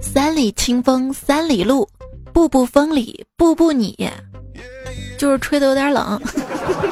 [0.00, 1.88] 三里清风三里路，
[2.32, 4.10] 步步风里步步你，
[5.18, 6.20] 就是吹的有点冷。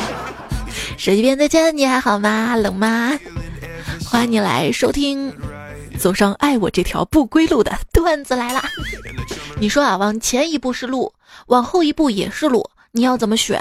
[0.97, 2.55] 手机边再见，你还好吗？
[2.57, 3.19] 冷吗？
[4.05, 5.33] 欢迎你来收听，
[5.99, 8.63] 走上爱我这条不归路的段子来了。
[9.59, 11.13] 你说啊，往前一步是路，
[11.47, 13.61] 往后一步也是路，你要怎么选？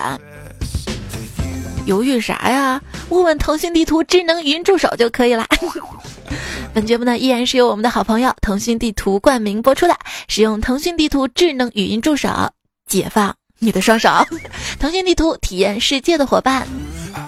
[1.85, 2.81] 犹豫啥呀？
[3.09, 5.47] 问问腾讯地图智能语音助手就可以了。
[6.73, 9.95] 本节目呢，依然是由我们的好朋友腾讯地图冠名播出的。
[10.27, 12.29] 使用腾讯地图智能语音助手，
[12.87, 14.09] 解放你的双手。
[14.79, 16.67] 腾讯地图，体验世界的伙伴。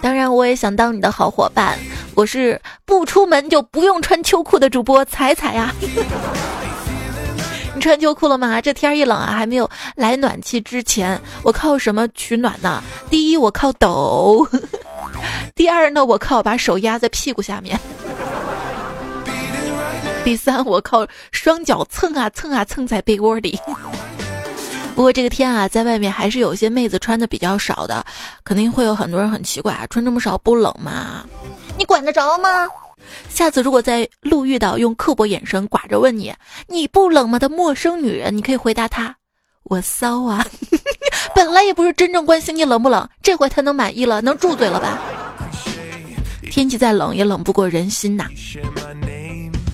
[0.02, 1.78] 当然，我也想当你的好伙伴。
[2.16, 5.74] 我是不出门就不用穿秋裤的主播彩彩呀。
[7.74, 8.60] 你穿秋裤了吗？
[8.60, 12.84] 这天一冷啊，还没有来暖气之前，我靠什么取暖呢？
[13.10, 14.46] 第一，我靠抖；
[15.56, 17.78] 第二呢，我靠把手压在屁股下面；
[20.30, 23.60] 第三，我靠双脚蹭啊蹭啊蹭在被窝里。
[24.94, 28.06] 不过这个天啊，在外面还是有些妹子穿的比较少的，
[28.44, 31.26] 肯定会有很多人很奇怪啊，穿这么少不冷吗？
[31.80, 32.68] 你管得着吗？
[33.28, 36.32] 下次如果在路遇到用刻薄眼神寡着问你
[36.70, 39.16] “你不冷吗”的陌生女人，你可以回答她
[39.66, 40.46] ：“我骚啊！”
[41.34, 45.00] 本来也不是真正关心你冷不冷，这回她能满意了，能住嘴了吧？
[46.52, 48.28] 天气再冷也冷不过人心呐！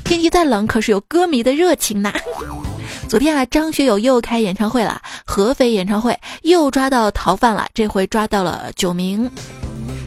[0.05, 2.13] 天气再冷可是有歌迷的热情呐！
[3.09, 9.29] 昨天啊，张学友又开演唱会了，合肥演唱会又抓到逃犯了，这回抓到了九名。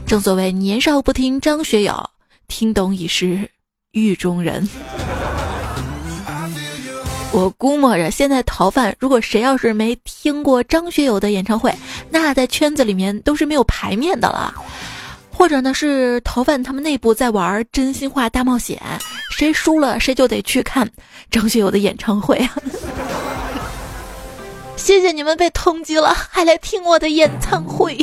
[0.06, 2.08] 正所谓年少不听张学友。
[2.46, 3.50] 听懂已是
[3.90, 4.66] 狱中人。
[7.32, 11.74] 我估摸着，现在逃犯如果谁要是没听过张学友的演唱会，
[12.08, 14.54] 那在圈子里面都是没有牌面的了。
[15.38, 18.76] 或者呢，是逃犯他们内部在玩真心话大冒险，
[19.30, 20.90] 谁输了谁就得去看
[21.30, 22.56] 张学友的演唱会啊！
[24.76, 27.96] 谢谢你们被通缉了，还来听我的演唱会。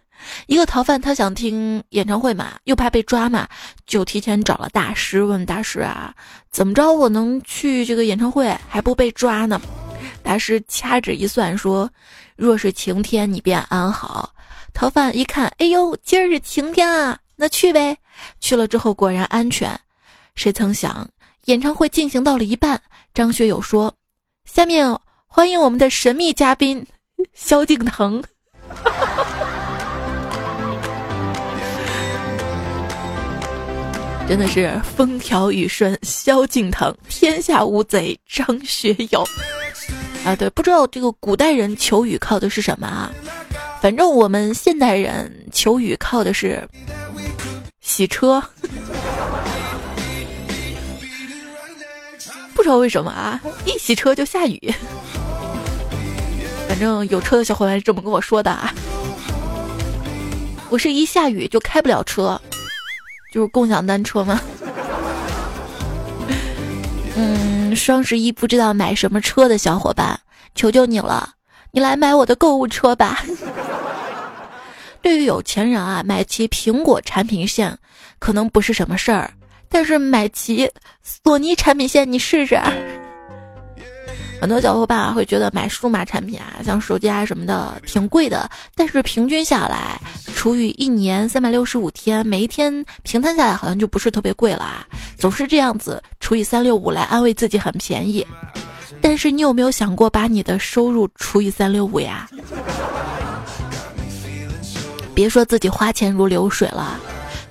[0.46, 3.48] 一个逃犯，他想听演唱会嘛，又怕被抓嘛，
[3.86, 6.12] 就提前找了大师，问大师啊，
[6.50, 9.58] 怎么着我能去这个演唱会还不被抓呢？
[10.22, 11.88] 大师掐指一算说，
[12.36, 14.28] 若是晴天，你便安好。
[14.74, 17.96] 逃犯一看，哎呦，今儿是晴天啊，那去呗。
[18.40, 19.78] 去了之后果然安全。
[20.34, 21.08] 谁曾想，
[21.44, 22.80] 演唱会进行到了一半，
[23.14, 23.94] 张学友说
[24.44, 26.84] ：“下面欢迎我们的神秘嘉宾
[27.34, 28.22] 萧敬腾。
[34.28, 39.22] ”真的是风调雨顺，萧敬腾，天下无贼张学友。
[40.24, 43.12] 啊，对，不知道这个古代人求雨靠的是什么啊？
[43.82, 46.62] 反正我们现代人求雨靠的是
[47.80, 48.40] 洗车。
[52.54, 54.72] 不知道为什么啊，一洗车就下雨。
[56.68, 58.72] 反正有车的小伙伴是这么跟我说的啊。
[60.70, 62.40] 我是一下雨就开不了车。
[63.32, 64.40] 就是共享单车吗？
[67.16, 70.20] 嗯，双十一不知道买什么车的小伙伴，
[70.54, 71.30] 求求你了，
[71.74, 73.24] 你来买我的购物车吧。
[75.00, 77.76] 对于有钱人啊，买齐苹果产品线
[78.18, 79.32] 可能不是什么事儿，
[79.70, 80.70] 但是买齐
[81.02, 82.60] 索尼产品线，你试试。
[84.38, 89.98] 很多小伙伴啊会觉得买数码产品啊，像手机啊什么的挺贵的，但是平均下来，
[90.34, 94.86] 除以一年三百六十五天，每一天平摊下来好像就不是特别贵了啊。
[95.16, 98.26] 总是这样子除以三六五来安慰自己很便宜，
[99.00, 102.28] 但是你有没有想过把你的收入除以三六五呀？
[105.14, 106.98] 别说自己花钱如流水了，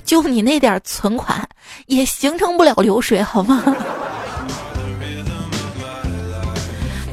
[0.03, 1.47] 就你那点存款
[1.85, 3.63] 也形成不了流水，好吗？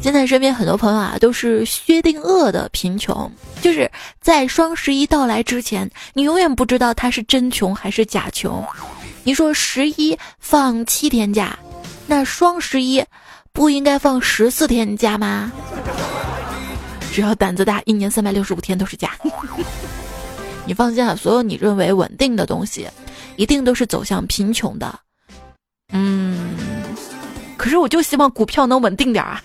[0.00, 3.30] 现在身边很多朋友啊，都是薛定谔的贫穷，
[3.60, 3.90] 就是
[4.22, 8.64] 在双十一到来之前，你永远不知道他是真穷还是假穷。
[9.24, 11.58] 你说十一放七天假，
[12.06, 13.04] 那双十一
[13.58, 15.50] 不应该放十四天假吗？
[17.10, 19.10] 只要胆子大，一年三百六十五天都是假。
[20.64, 22.88] 你放心啊，所有你认为稳定的东西，
[23.34, 24.96] 一定都是走向贫穷的。
[25.92, 26.54] 嗯，
[27.56, 29.42] 可是我就希望股票能稳定点啊。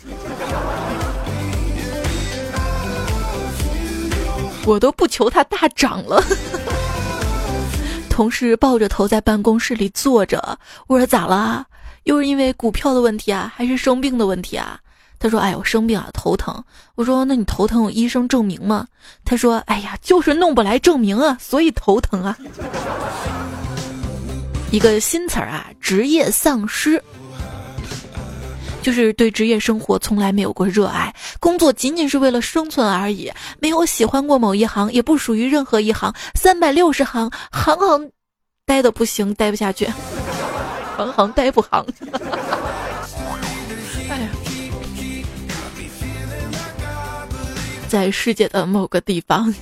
[4.63, 6.23] 我都不求它大涨了。
[8.11, 11.65] 同事抱着头在办公室里坐着，我说咋了？
[12.03, 14.79] 又是因为股票的问题啊，还是生病的问题啊？
[15.19, 16.61] 他说：“哎呦，生病啊，头疼。”
[16.95, 18.85] 我说：“那你头疼有医生证明吗？”
[19.23, 22.37] 他说：“哎呀，就是弄不来证明啊，所以头疼啊。”
[24.69, 27.01] 一个新词儿啊，职业丧失。
[28.81, 38.11] 就是对职业生活从来没有过热爱，工作仅仅是为了生存而已，没有喜欢过某一行，也不属于任何一行，三百六十行，行行
[38.65, 39.87] 待的不行，待不下去，
[41.03, 41.69] 行行待不行。
[44.09, 44.29] 哎呀，
[47.87, 49.53] 在世界的某个地方，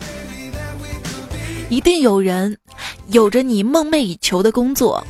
[1.70, 2.58] 一定有人
[3.08, 5.06] 有着你梦寐以求的工作，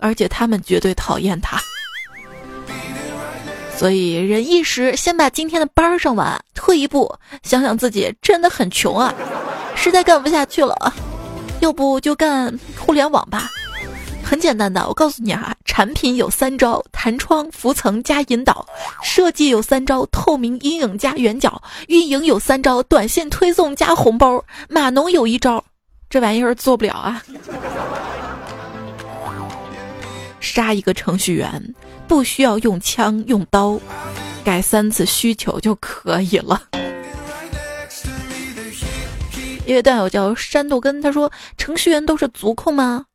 [0.00, 1.60] 而且他们绝对讨厌他。
[3.76, 6.38] 所以，忍一时，先把今天的班上完。
[6.54, 9.14] 退一步，想想自己真的很穷啊，
[9.74, 10.94] 实在干不下去了，
[11.60, 13.50] 要不就干互联网吧。
[14.30, 18.64] 很简单的，我告诉你啊，产品有三招：弹窗、浮层加引导；
[19.02, 24.44] 设计有三招：透明、阴影加圆角；运营有三招：短信推送加红包。
[24.68, 25.64] 码农有一招，
[26.08, 27.20] 这玩意儿做不了啊，
[30.38, 31.74] 杀一个程序员。
[32.06, 33.80] 不需要用枪用刀，
[34.44, 36.62] 改三次需求就可以了。
[39.66, 43.06] 一位段友叫山豆根，他说：“程序员都是足控吗？”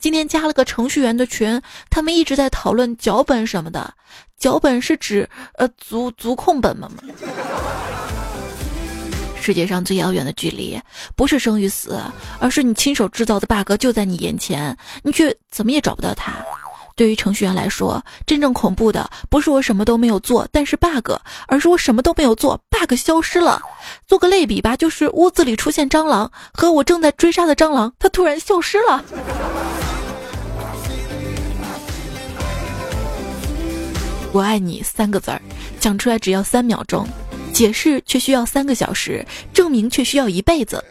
[0.00, 3.94] 今天加了个程序员的群，他们一直在讨论脚本什么的。
[4.36, 6.90] 脚本是指呃足足控本吗？
[9.40, 10.80] 世界上最遥远的距离，
[11.14, 12.00] 不是生与死，
[12.38, 16.32] 而是你亲手制造的 bug 就在你眼前，你却怎么也找不到它。
[16.96, 21.12] 对于程序员来说，真正恐怖的不是我什么都没有做，但是 bug，
[21.48, 23.60] 而是我什么都没有做，bug 消失了。
[24.06, 29.04] 做个类比吧，就是屋子里出现蟑螂，和我正在追杀的蟑螂，它突然消失了。
[34.34, 35.40] 我爱你三个字儿，
[35.78, 37.06] 讲出来只要三秒钟，
[37.52, 40.84] 解释却需要三个小时，证明却需要一辈子。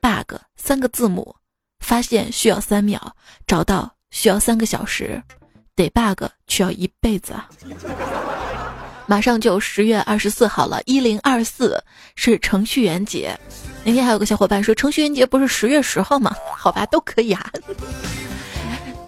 [0.00, 1.34] bug 三个字母，
[1.80, 3.00] 发现需要三秒，
[3.44, 3.92] 找到。
[4.12, 5.20] 需要三个小时，
[5.74, 7.50] 得 bug 需要一辈子啊！
[9.04, 11.82] 马上就十月二十四号了，一零二四
[12.14, 13.36] 是程序员节。
[13.84, 16.34] 那天还有个小伙伴说程序员节不是十月十号吗？
[16.56, 17.50] 好吧，都可以啊。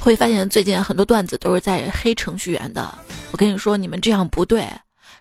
[0.00, 2.98] 会发现最近很多段子都是在黑程序员的。
[3.30, 4.66] 我跟你说，你们这样不对，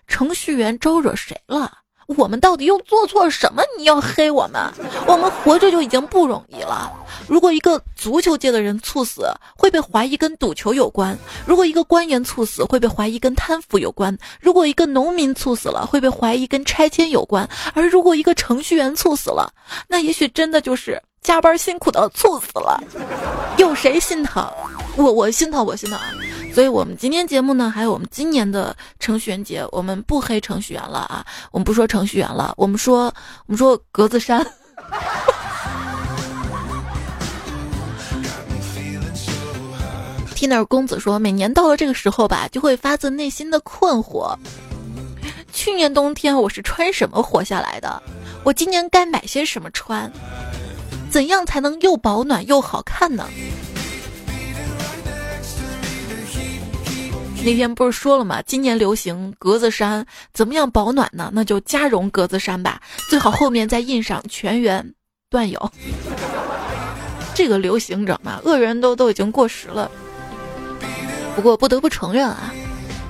[0.06, 1.70] 程序员招惹谁了？
[2.16, 3.62] 我们到底又做错什么？
[3.76, 4.62] 你要黑我们？
[5.06, 6.90] 我们活着就已经不容易了。
[7.28, 11.14] 如果一个足球界的人猝死，会被怀疑跟赌球有关；
[11.44, 19.52] 如果一个官员猝死，会被怀疑跟贪腐有关；如果一个农民猝死了，会被怀疑跟拆迁有关；而如果一个程序员猝死了，
[19.86, 22.82] 那也许真的就是加班辛苦的猝死了。
[23.58, 24.50] 有谁心疼？
[24.96, 26.00] 我我心疼，我心疼！
[26.54, 33.12] 所以我们今天节目呢，还有我们今年的程序员节，我们不黑程序员了啊，我们不说程序员了，我们说
[33.44, 34.42] 我们说格子衫。
[40.34, 44.34] Tina 公子说，每年到了这个时候吧，就会发自内心的困惑：
[45.52, 48.02] 去年冬天我是穿什么活下来的？
[48.44, 50.10] 我今年该买些什么穿？
[51.10, 53.28] 怎样才能又保暖又好看呢？
[57.44, 58.42] 那天不是说了吗？
[58.42, 61.30] 今年流行格子衫，怎么样保暖呢？
[61.32, 64.94] 那就加绒格子衫吧，最好后面再印上全员
[65.30, 65.70] 段友。
[67.34, 69.90] 这个流行着嘛，恶人都都已经过时了。
[71.36, 72.52] 不过不得不承认啊，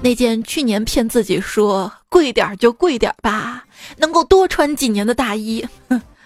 [0.03, 3.65] 那件去年骗自己说贵点儿就贵点儿吧，
[3.97, 5.67] 能够多穿几年的大衣，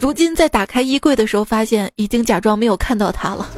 [0.00, 3.48] 如今在打开衣柜的时候，发现已经假装没有看到它了。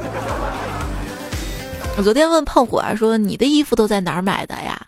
[1.97, 4.81] 我昨天问胖虎啊，说你的衣服都在哪儿买的呀？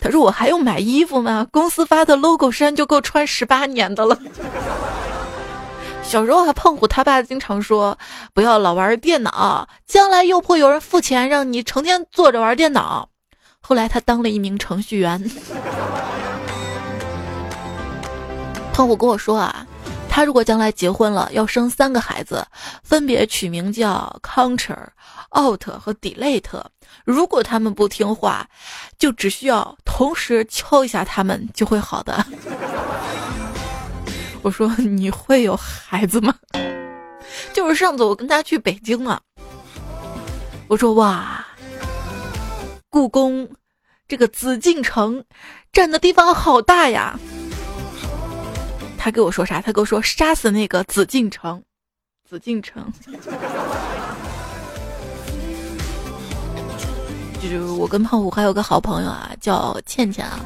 [0.00, 1.46] 他说我还用买衣服吗？
[1.50, 4.16] 公司发的 logo 衫就够穿十八年的了。
[6.02, 7.98] 小时候还胖虎他爸经常说，
[8.32, 13.10] 不要老玩电脑，将来又会有人付钱让你成天坐着玩电脑。
[13.60, 15.22] 后来他当了一名程序员。
[18.72, 19.66] 胖虎跟我说啊。
[20.18, 22.44] 他如果将来结婚了，要生三个孩子，
[22.82, 24.76] 分别取名叫 Counter、
[25.38, 26.60] Out 和 Delete。
[27.04, 28.44] 如果他们不听话，
[28.98, 32.26] 就只需要同时敲一下他们，就会好的。
[34.42, 36.34] 我说你会有孩子吗？
[37.52, 39.20] 就是上次我跟他去北京嘛，
[40.66, 41.46] 我说哇，
[42.90, 43.48] 故宫
[44.08, 45.22] 这个紫禁城
[45.72, 47.16] 占的地方好大呀。
[48.98, 49.62] 他跟我说啥？
[49.62, 51.62] 他跟我说杀死那个紫禁城，
[52.28, 52.84] 紫禁城。
[57.40, 60.40] 就是我跟胖虎还有个好朋友啊，叫倩倩啊，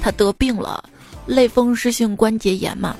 [0.00, 0.82] 她得病了，
[1.26, 2.96] 类风湿性关节炎嘛。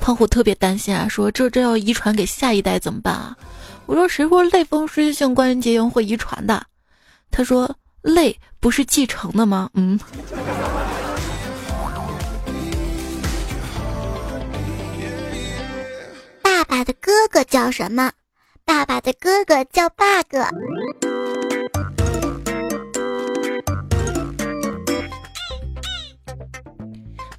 [0.00, 3.36] 胖虎特别担心啊，说这这要遗传给下一代怎么办啊？
[3.86, 6.64] 我说谁说类风湿性关节炎会遗传的？
[7.30, 7.68] 他说
[8.00, 8.38] 类。
[8.64, 9.68] 不是继承的吗？
[9.74, 10.00] 嗯。
[16.76, 18.10] 爸的哥哥叫什么？
[18.64, 20.34] 爸爸的哥哥叫 bug。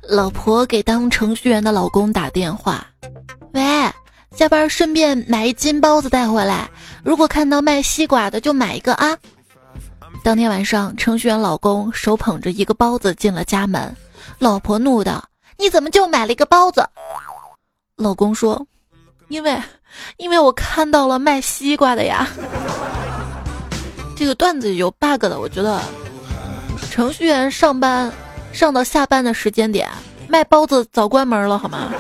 [0.01, 2.88] 老婆给当程序员的老公打电话，
[3.51, 3.62] 喂，
[4.34, 6.70] 下班顺便买一斤包子带回来。
[7.04, 9.18] 如果看到卖西瓜的，就买一个啊。
[10.24, 13.94] 当天晚上，程序员老公手捧着一个包子进了家门，
[14.39, 15.27] 老婆怒道
[15.60, 16.88] ：“你怎么就买了一个包子？”
[17.98, 18.65] 老公说
[19.27, 19.62] ：“因为，
[20.17, 22.27] 因为我看到了卖西瓜的呀。”
[24.15, 25.82] 这个段子有 bug 的，我觉得
[26.89, 28.12] 程序员上班。
[28.53, 29.89] 上到下班的时间点，
[30.29, 31.91] 卖包子早关门了，好吗？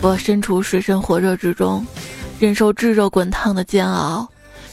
[0.00, 1.86] 我身处水深火热之中，
[2.38, 4.26] 忍受炙热滚烫的煎熬，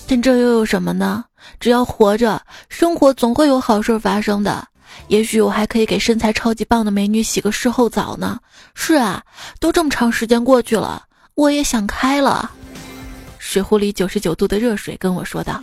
[0.07, 1.25] 但这又有什么呢？
[1.59, 4.65] 只要活着，生活总会有好事发生的。
[5.07, 8.39] 也许我还可以给身材超级棒的美女洗个事后澡呢。
[8.73, 9.21] 是啊，
[9.59, 11.03] 都这么长时间过去了，
[11.35, 12.51] 我也想开了。
[13.37, 15.61] 水壶里九十九度的热水跟我说道。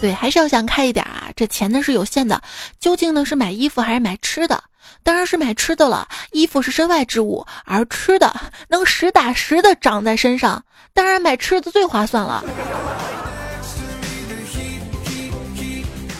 [0.00, 1.28] 对，还是要想开一点啊！
[1.36, 2.40] 这钱呢是有限的，
[2.78, 4.62] 究竟呢是买衣服还是买吃的？
[5.02, 6.08] 当然是买吃的了。
[6.32, 8.34] 衣服是身外之物，而吃的
[8.68, 10.62] 能实打实的长在身上，
[10.94, 12.42] 当然买吃的最划算了。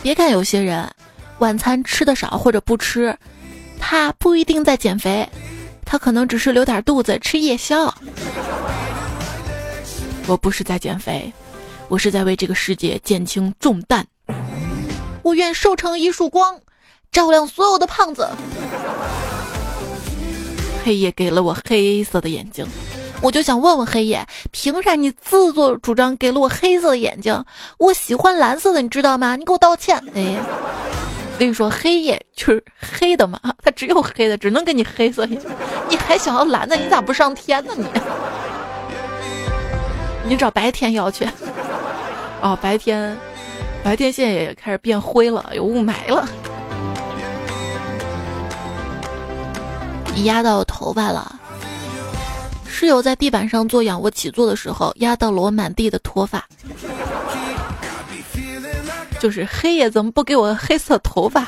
[0.02, 0.88] 别看有些人
[1.38, 3.16] 晚餐吃的少或者不吃，
[3.78, 5.28] 他不一定在减肥，
[5.84, 7.94] 他可能只是留点肚子吃夜宵。
[10.26, 11.32] 我不是在减肥。
[11.88, 14.04] 我是在为这个世界减轻重担，
[15.24, 16.60] 我愿瘦成一束光，
[17.10, 18.28] 照亮所有的胖子。
[20.84, 22.64] 黑夜给了我黑色的眼睛，
[23.22, 27.44] 我就想问问黑夜，凭啥你自作主张给了我黑色的眼睛？
[27.78, 29.36] 我喜欢蓝色的，你知道吗？
[29.36, 30.02] 你给我道歉！
[30.14, 30.36] 哎，
[31.38, 35.50] 跟你说，黑夜就是黑的嘛，它只有黑的，只能给你黑色眼睛。
[35.88, 37.74] 你还想要蓝的，你咋不上天呢？
[37.76, 37.86] 你，
[40.30, 41.28] 你找白天要去。
[42.40, 43.14] 哦，白天，
[43.84, 46.26] 白天现在也开始变灰了，有雾霾了。
[50.24, 51.39] 压到头发了，
[52.80, 56.42] 室友在地板上做仰卧起坐的时候，压到了我满地的脱发。
[59.18, 61.46] 就是黑夜怎么不给我黑色头发？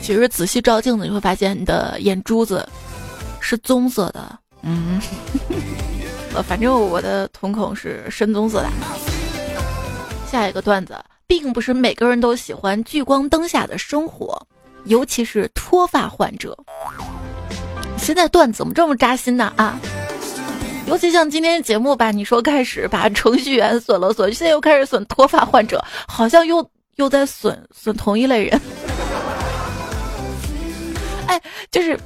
[0.00, 2.66] 其实仔细照镜子，你会发现你的眼珠子
[3.40, 4.38] 是棕色的。
[4.62, 4.98] 嗯。
[6.34, 8.70] 呃， 反正我的瞳孔是深棕色的。
[10.26, 14.40] 下一个段子，并不是每个人都喜欢聚光灯下的生活，
[14.84, 16.56] 尤其是脱发患者。
[17.96, 19.52] 现在段子怎么这么扎心呢？
[19.56, 19.78] 啊，
[20.86, 28.60] 尤其像今天节目吧，你说开始把程序员损了损，现在又开始损脱发患者，好像又又在损损同一类人。
[31.26, 31.98] 哎，就是。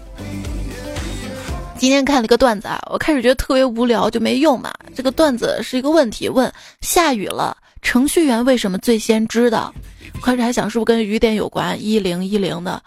[1.76, 4.72] 今天看了一个段子啊，我开始觉得特别无聊，就没用嘛。
[4.94, 6.50] 这个段子是一个问题，问
[6.80, 7.54] 下雨了，
[7.84, 9.72] 程序员为什么最先知道？
[10.20, 12.82] 开始还想是不是跟雨点有关，一零一零的。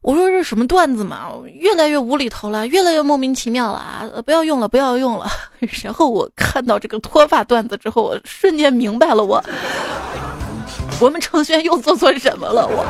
[0.00, 4.08] 我说这什么段子嘛，越来越无厘头了，越来越莫名其妙了啊！
[4.24, 5.30] 不要用了，不要用了。
[5.84, 9.44] 然后我看到这个脱发段子之后，我瞬间明白了，我
[10.98, 12.66] 我们程序员又做错什么了？
[12.66, 12.86] 我。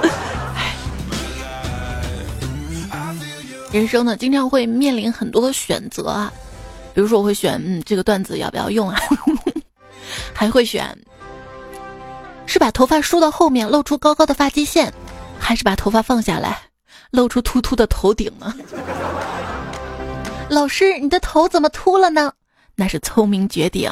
[3.72, 6.32] 人生呢，经常会面临很多的选择啊，
[6.94, 8.96] 比如说我会选，嗯，这个段子要不要用啊？
[10.34, 10.96] 还会选，
[12.46, 14.92] 是把头发梳到后面露出高高的发际线，
[15.38, 16.60] 还是把头发放下来
[17.10, 18.54] 露出秃秃的头顶呢？
[20.50, 22.32] 老师，你的头怎么秃了呢？
[22.74, 23.90] 那是聪明绝顶。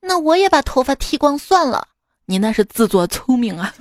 [0.00, 1.86] 那我也把头发剃光算了，
[2.26, 3.74] 你那是自作聪明啊。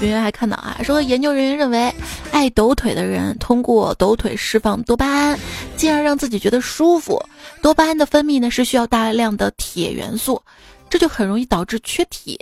[0.00, 1.92] 圆圆还看到啊，说研究人员认为，
[2.30, 5.38] 爱抖腿的人通过抖腿释放多巴胺，
[5.76, 7.20] 进而让自己觉得舒服。
[7.62, 10.40] 多巴胺的分泌呢是需要大量的铁元素，
[10.88, 12.38] 这就很容易导致缺铁。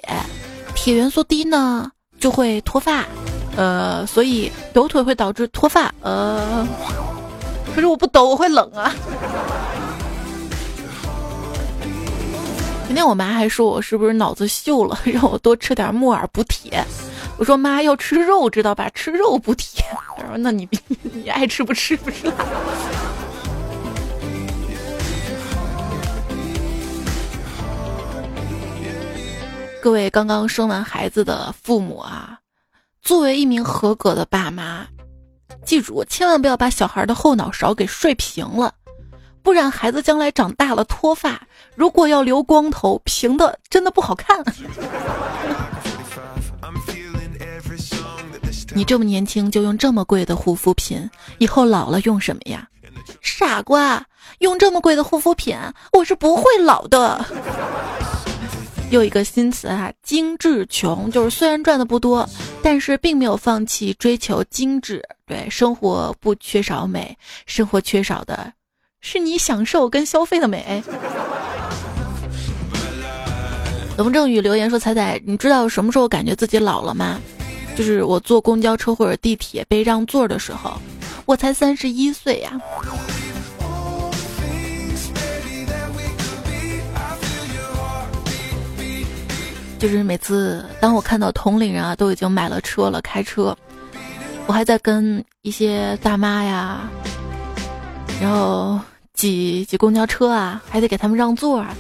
[0.75, 3.07] 铁元素低呢就会脱发，
[3.57, 5.91] 呃，所以抖腿会导致脱发。
[6.03, 6.67] 呃，
[7.75, 8.95] 可是我不抖我会冷啊。
[12.87, 16.83] 今天我妈还说我是不是脑子锈了， 让我多吃点木耳补铁。
[17.37, 18.89] 我说妈要吃肉，知道吧？
[18.95, 19.85] 吃肉补铁。
[20.17, 20.67] 她说那你
[21.03, 22.33] 你爱吃不吃不是？
[29.83, 32.39] 各位刚刚生完孩子的父母啊，
[33.03, 34.87] 作为一名合格的爸妈，
[35.65, 38.73] 记住，千万不要把小孩的后脑勺给睡平了，
[39.47, 41.41] 不然孩子将来长大了脱发，
[41.77, 44.43] 如果要留光头，平的真的不好看。
[48.75, 52.67] 你这么年轻就用这么贵的护肤品，以后老了用什么呀？
[53.21, 54.05] 傻瓜，
[54.41, 55.57] 用这么贵的护肤品，
[55.93, 57.25] 我是不会老的。
[58.91, 62.29] 又一个新词啊，精致穷，就是虽然赚的不多，
[62.65, 65.01] 但是并没有放弃追求精致。
[65.25, 68.53] 对，生活不缺少美，生活缺少的
[69.09, 70.83] 是你享受跟消费的美。
[73.97, 77.21] 龙正宇留言说：“彩彩，你知道什么时候感觉自己老了吗？
[77.77, 80.77] 就是我坐公交车或者地铁被让座的时候，
[81.25, 82.61] 我才三十一岁呀。”
[89.79, 93.57] 就是每次当我看到同龄人啊都已经买了车了开车，
[94.47, 96.91] 我还在跟一些大妈呀，
[98.21, 98.81] 然后
[99.17, 101.75] 挤挤公交车啊，还得给他们让座啊，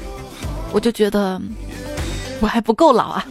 [0.72, 1.40] 我就觉得
[2.40, 3.26] 我还不够老啊。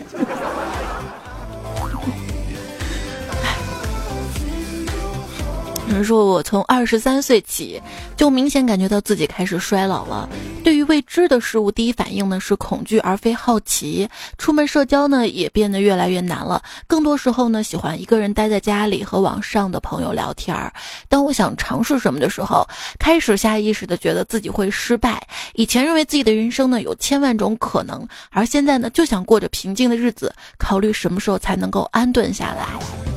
[5.87, 7.79] 有人说，我从二十三岁起
[8.17, 10.27] 就明显感觉到自己开始衰老了。
[10.63, 14.09] 对于未知的事物，第一反应呢是恐惧而非好奇。
[14.37, 16.61] 出门社交呢也变得越来越难了。
[16.87, 20.73] 更多时候呢，喜欢一个人待在家里和网上的朋友聊天儿。
[21.07, 25.25] 当我想尝试什么的时候，开始下意识的觉得自己会失败。
[25.53, 33.14] 以前认为自己的人生呢有千万种可能，而现在呢就想过着平静的日子，考虑什么时候才能够安顿下来。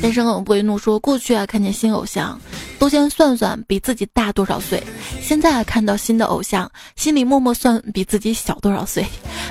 [0.00, 2.40] 先生冷不为怒说：“过去啊，看见新偶像，
[2.78, 4.80] 都先算算比自己大多少岁；
[5.20, 9.04] 现在啊，看到新的偶像，心里默默算比自己小多少岁。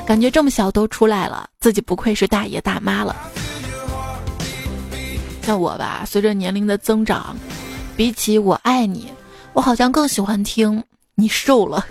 [0.08, 3.16] 感觉这么小都出来了，自己不愧是大爷大妈了。
[5.44, 7.38] 像我吧，随着年龄的增长，
[7.96, 9.08] 比起我爱你，
[9.54, 10.84] 我好像更喜欢听
[11.14, 11.86] 你瘦了；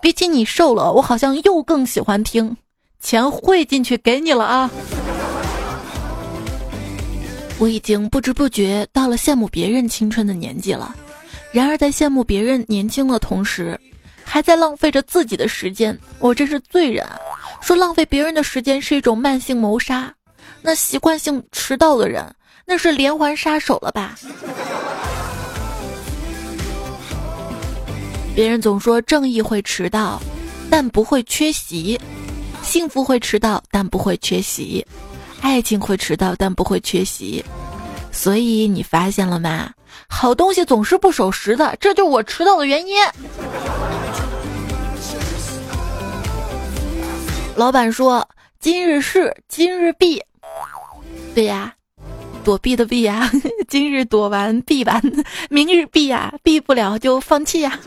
[0.00, 2.56] 比起你瘦了，我好像又更喜欢听
[3.00, 4.70] 钱汇进去给你了啊。”
[7.58, 10.94] 我已经不知不觉到了羡慕别人青春的年纪了，
[11.50, 13.78] 然而在羡慕别人年轻的同时，
[14.24, 17.04] 还在浪费着自己的时间，我真是罪人。
[17.60, 20.14] 说浪费别人的时间是一种慢性谋杀，
[20.62, 22.24] 那习惯性迟到的人，
[22.64, 24.14] 那是连环杀手了吧？
[28.36, 30.22] 别人总说正义会迟到，
[30.70, 31.98] 但不会缺席；
[32.62, 34.86] 幸福会迟到，但不会缺席。
[35.40, 37.44] 爱情会迟到，但不会缺席，
[38.12, 39.72] 所以你发现了吗？
[40.08, 42.96] 好东西总是不守时的，这就是我迟到的原因。
[47.56, 48.26] 老板说
[48.60, 50.22] ：“今日事今日毕。”
[51.34, 51.74] 对呀，
[52.44, 53.30] 躲避的避呀，
[53.68, 55.02] 今日躲完避完，
[55.50, 57.78] 明日避呀，避不了就放弃呀。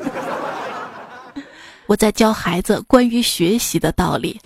[1.87, 4.39] 我在教孩子关于学习的道理。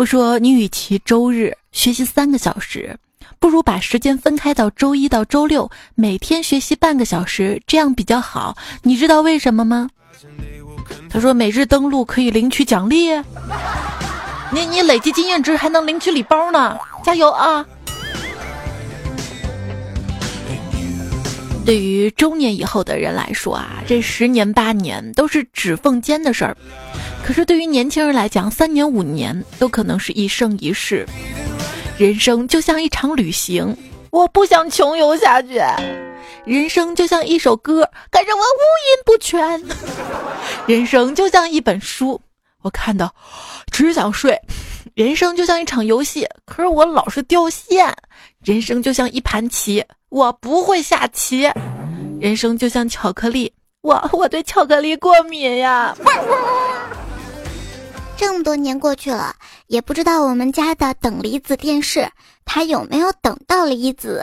[0.00, 2.96] 我说，你与其周日学习三个小时，
[3.38, 8.56] 不如把时间分开到周一到周六，每天学习半个小时，这样比较好。
[8.82, 9.90] 你知道为什么吗？
[11.10, 13.10] 他说，每日登录可以领取奖励，
[14.50, 17.62] 你你累积经验值还能领取礼包呢，加油啊！
[21.66, 26.56] 对于中年以后的人来说啊，这十年八年都是指缝间的事儿。
[27.30, 31.06] 可是对于年轻人来讲，三年五年都可能是一生一世。
[31.96, 33.72] 人生就像一场旅行，
[34.10, 35.62] 我不想穷游下去。
[36.44, 39.62] 人生就像一首歌，可是我五音不全。
[40.66, 42.20] 人生就像一本书，
[42.62, 43.14] 我看到
[43.70, 44.36] 只想睡。
[44.94, 47.94] 人生就像一场游戏，可是我老是掉线。
[48.42, 51.48] 人生就像一盘棋，我不会下棋。
[52.20, 55.96] 人生就像巧克力，我我对巧克力过敏呀。
[58.20, 59.34] 这么多年过去了，
[59.68, 62.06] 也不知道我们家的等离子电视，
[62.44, 64.22] 它有没有等到离子？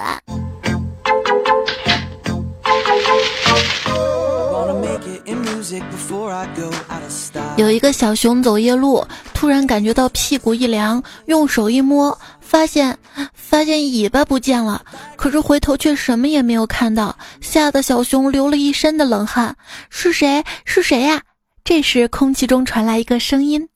[7.56, 12.96] 有一个小熊走夜路，突然感觉到屁股一凉，用手一摸，发现
[13.34, 14.80] 发现尾巴不见了，
[15.16, 19.56] 可是回头却什么也没有看到，吓得小熊流了一身的冷汗。
[19.90, 20.44] 是谁？
[20.66, 21.20] 是谁呀？
[21.64, 23.68] 这时空气中传来一个声音。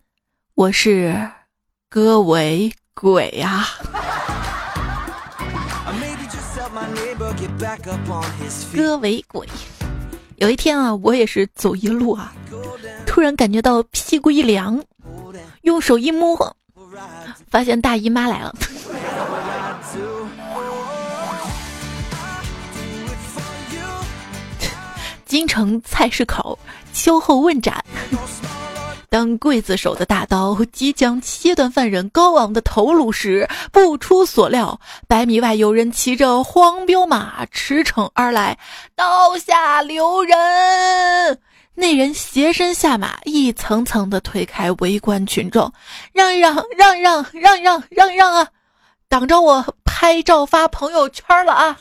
[0.56, 1.32] 我是
[1.90, 3.68] 歌为鬼呀、啊。
[8.76, 9.48] 歌为鬼。
[10.36, 12.34] 有一天啊，我也是走一路啊，
[13.06, 14.84] 突然感觉到屁股一凉，
[15.62, 16.56] 用手一摸，
[17.50, 18.54] 发现大姨妈来了。
[25.26, 26.60] 京城菜市口，
[26.94, 27.86] 秋后问斩。
[29.12, 38.58] 当刽子手的大刀即将切断犯人高昂的头颅时，不出所料，百米外有人骑着黄骠马驰骋而来，
[38.96, 40.38] 刀下留人。
[41.74, 45.70] 那人斜身下马，一层层的推开围观群众，
[46.14, 48.48] 让一让，让一让，让一让，让一让啊！
[49.10, 51.78] 挡着我拍照发朋友圈了啊！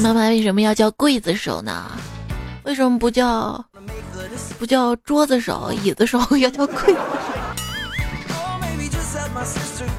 [0.00, 1.90] 妈妈为什么要叫刽子手呢？
[2.64, 3.64] 为什么不叫
[4.58, 6.98] 不叫桌子手、椅子手， 要叫刽子手？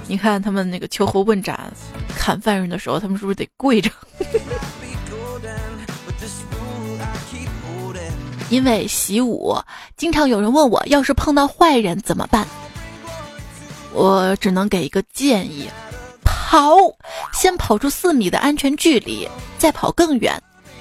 [0.08, 1.72] 你看他们那个秋后问斩
[2.18, 3.90] 砍犯人的时候，他们是不是得跪着？
[8.50, 9.56] 因为习武，
[9.96, 12.48] 经常有人问我，要是碰到坏人怎么办？
[13.94, 15.70] 我只能给一个建议。
[16.50, 16.76] 跑，
[17.32, 20.34] 先跑出四米的安全距离，再跑更远。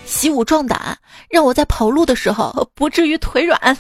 [0.07, 0.97] 习武壮胆，
[1.29, 3.61] 让我在跑路的时候不至于腿软。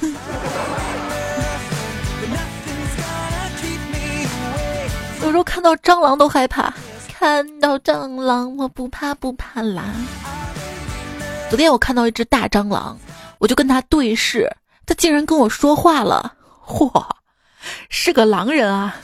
[5.22, 6.70] 有时候看到蟑螂都害怕，
[7.18, 9.84] 看到蟑螂我不怕不怕啦。
[11.48, 12.98] 昨天我看到一只大蟑螂，
[13.38, 16.34] 我就跟他对视，他竟然跟我说话了，
[16.66, 17.02] 嚯，
[17.88, 18.94] 是个狼人啊！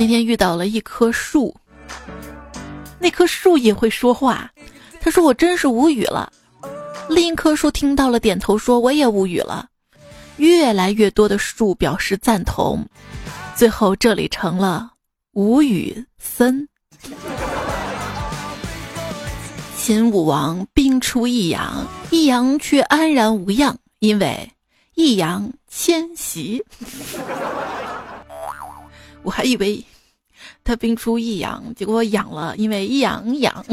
[0.00, 1.54] 那天遇到了一棵树，
[2.98, 4.50] 那棵树也会说话。
[4.98, 6.32] 他说：“我真是无语了。”
[7.06, 9.68] 另一棵树听到了，点头说：“我也无语了。”
[10.38, 12.82] 越来越多的树表示赞同，
[13.54, 14.90] 最后这里成了
[15.32, 16.66] 无语森。
[19.76, 24.50] 秦武王兵出益阳，益阳却安然无恙，因为
[24.94, 26.64] 益阳迁徙。
[29.22, 29.84] 我还以为
[30.64, 33.64] 他病出异阳，结果养了，因为养养。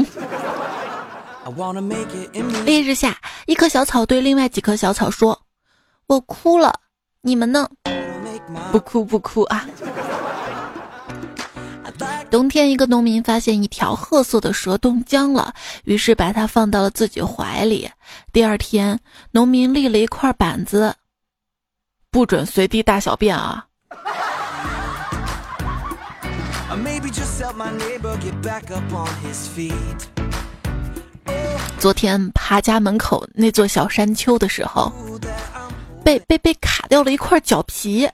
[2.66, 5.40] 烈日下，一棵小草对另外几棵小草说
[6.06, 6.80] ：“我哭了，
[7.22, 7.66] 你们呢？
[8.70, 9.66] 不哭不哭啊！”
[12.30, 17.90] 冬天，一个农民发现一条褐色的蛇冻僵了，于是把它放到了自己怀里。
[18.30, 20.94] 第二天，农民立了一块板子
[22.12, 23.64] ：“不准随地大小便啊！”
[31.78, 34.92] 昨天爬家门口那座小山丘的时候，
[36.04, 38.08] 被被被卡掉了一块脚皮，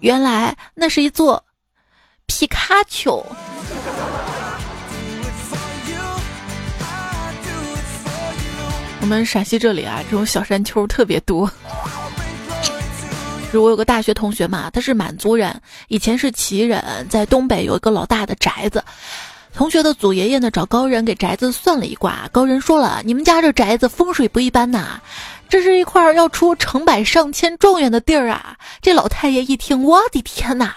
[0.00, 1.44] 原来那是一座
[2.26, 3.24] 皮卡丘。
[9.02, 11.50] 我们陕西这里啊，这种小山丘特别多。
[13.58, 18.82] 我有个大学同学嘛，他是满族人，以前是旗人，在东北有一个老大的宅子。
[19.52, 25.00] 同学的祖爷爷呢，找高人给宅子算了一卦，高人说了，你们家这宅子风水不一般呐，
[25.48, 28.56] 这是一块要出成百上千状元的地儿啊。
[28.80, 30.74] 这老太爷一听，我的天呐，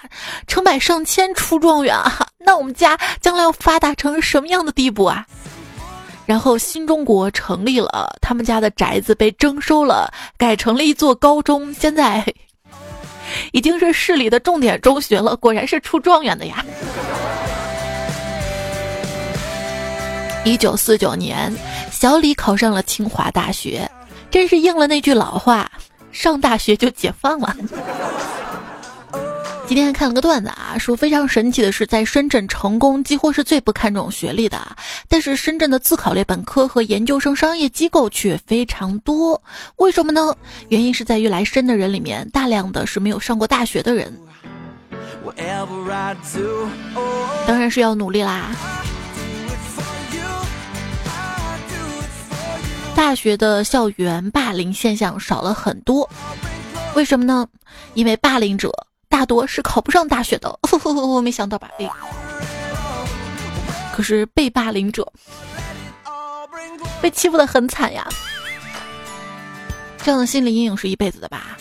[0.48, 5.24] 成百上千出状元啊， 那我们家将来要发达成什么样的地步啊？
[6.26, 12.26] 然后新中国成立了，他们家的宅子被征收了，改成了一座高中，现在。
[13.52, 16.64] 已经是市里的重点中学了，果然是出状元的呀！
[20.44, 21.54] 一九四九年，
[21.92, 23.90] 小李考上了清华大学，
[24.30, 25.72] 真是应了那句老话：
[26.12, 27.56] 上大学就解放了。
[29.76, 39.42] 今天看了个段子啊，说非常神奇的是，在深圳成功几乎是最不看重学历的，但是深圳的自考类本科和研究生商业机构却非常多。
[39.78, 40.32] 为什么呢？
[40.70, 44.16] 原因是在于来深的人里面，大量的是没有上过大学的人。
[47.48, 48.56] 当然是要努力啦。
[52.96, 56.08] 大学的校园霸凌现象少了很多，
[56.94, 57.48] 为什么呢？
[57.96, 58.72] 因为霸凌者。
[59.14, 61.70] 大多是考不上大学的，我 没想到吧？
[61.78, 61.88] 哎，
[63.96, 65.08] 可是被霸凌者
[67.00, 68.08] 被欺负的很惨呀，
[70.02, 71.56] 这样的心理阴影是一辈子的吧？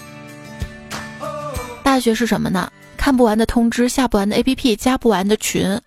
[1.84, 2.72] 大学是什么呢？
[2.96, 5.78] 看不完的通知，下不完的 APP，加不完的群。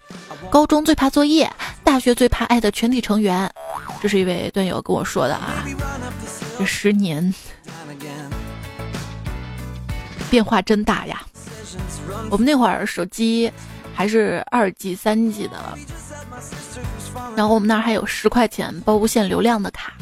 [0.51, 1.51] 高中最怕作业，
[1.83, 3.51] 大学最怕爱的全体成员。
[4.03, 5.65] 这是一位段友跟我说的啊，
[6.59, 7.33] 这十年
[10.29, 11.25] 变化真大呀。
[12.29, 13.51] 我们那会儿手机
[13.93, 15.77] 还是二 G、三 G 的，
[17.35, 19.93] 然后我们那儿还有十块钱包无限流量的卡。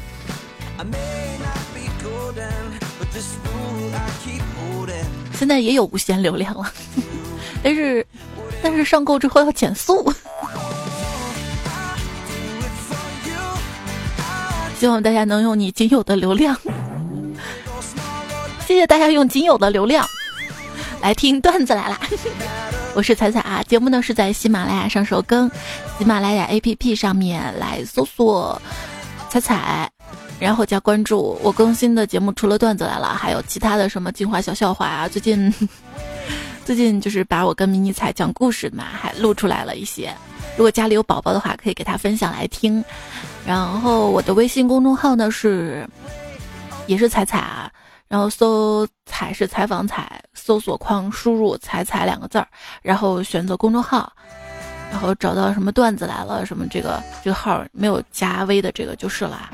[5.33, 6.71] 现在也有无限流量了，
[7.61, 8.05] 但是
[8.61, 10.13] 但是上够之后要减速。
[14.79, 16.57] 希望大家能用你仅有的流量，
[18.67, 20.05] 谢谢大家用仅有的流量
[21.03, 21.99] 来听段子来啦。
[22.95, 25.51] 我是彩彩啊，节目呢是在喜马拉雅上首更，
[25.99, 28.59] 喜马拉雅 APP 上面来搜索
[29.29, 29.91] 彩彩，
[30.39, 31.37] 然后加关注。
[31.43, 35.05] 我更新的节目除了段子来了，还有其他的什么精华小笑话啊。
[35.05, 35.53] 最近
[36.63, 40.09] 最近就是把我跟迷你彩讲故事嘛，还录出来了一些。
[40.55, 42.81] 如果家里有宝宝的话，可以给他分享来听。
[43.45, 45.85] 然后我的微信公众号呢是
[46.87, 47.69] 也是彩彩啊。
[48.13, 52.47] 然后搜“采”是采访“采”，搜索框输入“采采”两个字儿，
[52.83, 54.13] 然后选择公众号，
[54.91, 59.49] 然后找到什么段子来了，什么这个这个号没有加微的这个就是了。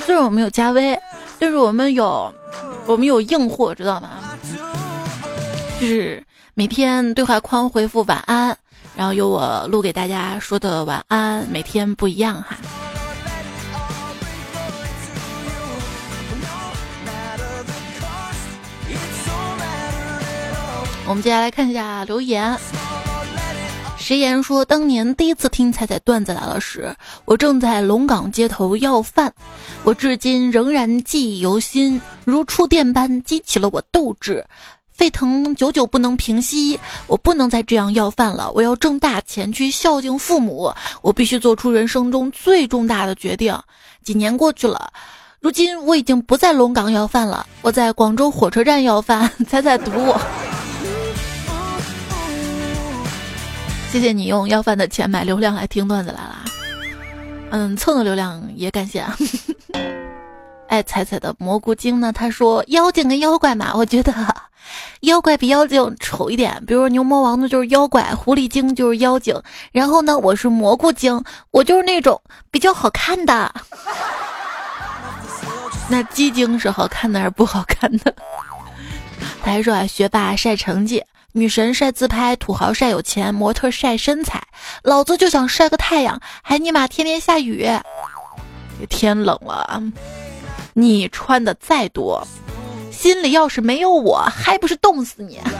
[0.00, 0.98] 虽然我们有加微，
[1.38, 2.34] 但是我们有
[2.86, 4.08] 我们有硬货，知道吗？
[5.80, 6.20] 就是
[6.54, 8.58] 每天对话框回复晚安，
[8.96, 12.56] 然后有我录给大家说的晚安，每天不一样哈。
[21.08, 22.56] 我们接下来看一下留言。
[23.98, 29.32] 谁言说当年第一次听彩彩段子来了时，我正在龙岗街头要饭，
[29.84, 34.44] 我至今仍然记忆犹新，如触电般激起了我斗志，
[34.92, 36.78] 沸腾久久不能平息。
[37.06, 43.56] 我不能再这样要饭了，我要挣大钱去孝敬父母，我必须做出人生中最重大的决定。
[44.02, 44.92] 几年过去了，
[45.38, 49.30] 如今我已经不在龙岗要饭了，我在广州火车站要饭。
[49.48, 50.20] 彩彩读我。
[53.92, 56.44] 谢谢你用要饭的钱买流量来听段子来了，
[57.50, 59.14] 嗯，蹭的流量也感谢啊。
[60.66, 64.14] 爱 彩彩的蘑菇精呢，他说妖精跟妖怪嘛，我觉得
[65.00, 69.38] 妖怪比妖精丑一点，比如牛魔王呢就是妖怪，狐狸精就是妖精，
[69.72, 72.18] 然后呢我是蘑菇精，我就是那种
[72.50, 73.54] 比较好看的。
[75.90, 78.14] 那鸡精是好看的还是不好看的？
[79.44, 81.04] 他还说啊，学霸晒成绩。
[81.34, 84.42] 女神晒自拍，土豪晒有钱，模特晒身材，
[84.82, 87.66] 老子就想晒个太阳，还尼玛天天下雨。
[88.90, 89.82] 天冷了，
[90.74, 92.26] 你穿的再多，
[92.90, 95.40] 心里要是没有我，还不是冻死你？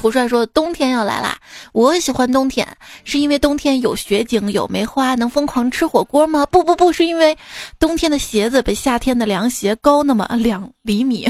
[0.00, 1.36] 胡帅说冬天要来啦，
[1.72, 2.66] 我喜欢冬天，
[3.04, 6.46] 是因为冬天有雪景，有梅花，能疯狂吃火锅吗？
[6.46, 7.36] 不不不，是因为
[7.80, 11.28] 冬天的鞋子比夏天的凉鞋高那么两厘米。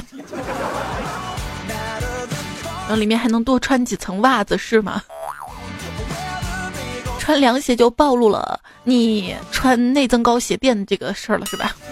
[2.88, 5.03] 然后里面还能多穿几层袜子是吗？
[7.20, 11.77] 穿凉鞋就暴露了你穿内增高鞋垫这个事儿了是吧？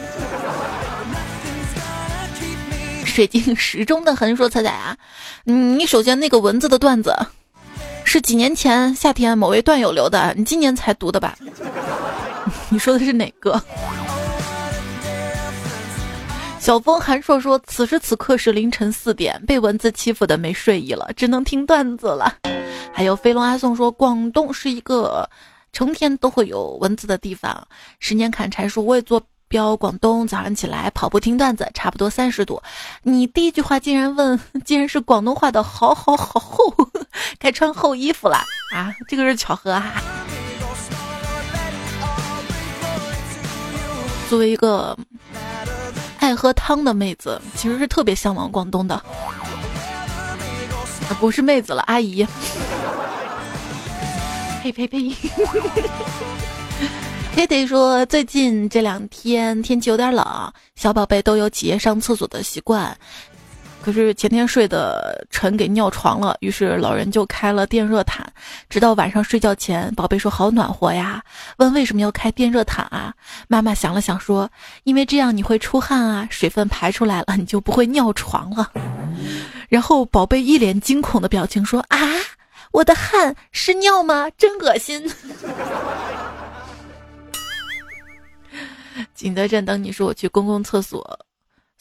[3.04, 4.96] 水晶时钟的横说彩彩啊，
[5.44, 7.14] 你首先那个文字的段子
[8.04, 11.36] 是几年前夏天某位段友留的，你今年才读的吧？
[12.70, 13.62] 你说的是哪个？
[16.66, 22.38] 小风寒硕说：“此时此刻是凌晨四点，被蚊子欺负的没睡意了，只能听段子了。”
[22.92, 25.30] 还有飞龙阿宋说：“广东是一个
[25.72, 27.68] 成天都会有蚊子的地方。”
[28.00, 32.60] 十年砍柴说：“我也坐标广东，早上起来跑步听段子，差不多三十度。”
[33.04, 36.74] 你第一句话竟然问， 竟然是广东话的“好好好厚”，
[37.38, 38.38] 该穿厚衣服了
[38.74, 38.92] 啊！
[39.06, 40.02] 这个是巧合哈。
[44.28, 44.98] 作为一个。
[46.26, 49.00] 爱喝汤的妹子其实是特别向往广东的，
[51.20, 52.26] 不是妹子了，阿姨。
[54.60, 55.14] 呸呸呸！
[57.36, 62.98] 黑黑 说最近这两天天气有点冷，小宝贝都有起夜上厕所的习惯。
[63.86, 68.26] 可是前天睡的沉给尿床了，于是老人就开了电热毯，
[68.68, 71.22] 直到晚上睡觉前，宝贝说好暖和呀。
[71.58, 73.14] 问为什么要开电热毯啊？
[73.46, 74.50] 妈妈想了想说，
[74.82, 78.72] 因为这样你会出汗啊，水分排出来了，你就不会尿床了。
[79.68, 81.96] 然后宝贝一脸惊恐的表情说啊，
[82.72, 84.28] 我的汗是尿吗？
[84.36, 85.08] 真恶心。
[89.14, 91.25] 景德镇等你说我去公共厕所。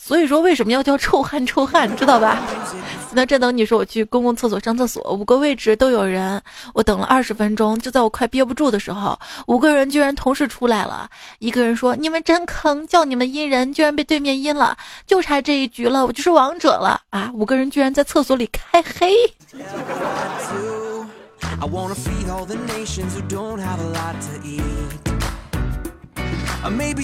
[0.05, 2.37] 所以说为什么要叫臭汗臭汗，知道吧？
[3.11, 6.39] 那这等你说我去公共厕所上厕所，五个位置都有人，
[6.75, 11.09] 我等了二十分钟，就在我快憋不住的时候，五个人居然同时出来了。
[11.39, 19.11] 一个人说：“你们真坑，叫你们阴人，居然被对面阴了，就差这一局了，我就是王者了啊！”五个人居然在厕所里开黑。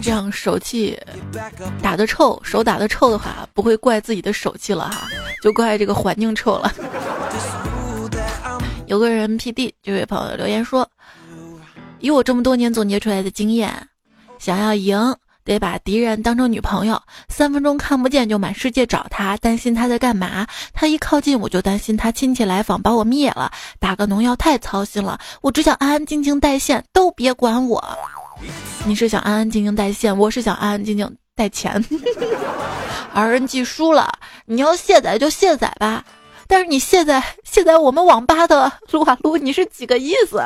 [0.02, 0.98] 这样手气
[1.82, 5.08] 打的臭，手打的臭的话，不会怪自己的手气了哈，
[5.44, 6.74] 就怪这个环境臭了。
[8.88, 10.90] 有个人 P D 这位朋友留言说
[12.00, 13.72] ：“以我这么多年总结出来的经验，
[14.40, 20.46] 想要赢。”得把敌人当成女朋友，三分钟看不见就满世界找他，担心他在干嘛。
[20.72, 23.52] 他一靠近我就担心他亲戚来访把我灭了。
[23.80, 27.84] 打个农药太操心了，我只想安安静静带线，都别管我。
[28.86, 31.84] 你是想安安静静带线，我是想安安静静带钱。
[33.14, 34.12] RNG 输了，
[34.46, 36.04] 你要卸载就卸载吧，
[36.48, 40.42] 但是你卸载卸载我们网吧的撸啊撸，你是几个意思？